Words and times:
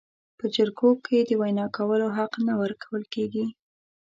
په 0.37 0.45
جرګو 0.55 0.91
کې 1.05 1.17
د 1.21 1.31
وینا 1.41 1.65
کولو 1.77 2.07
حق 2.17 2.31
نه 2.47 2.53
ورکول 2.61 3.03
کیږي. 3.13 3.45